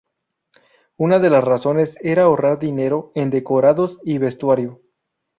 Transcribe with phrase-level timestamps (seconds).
[0.97, 4.81] Una de las razones era ahorrar dinero en decorados y vestuario.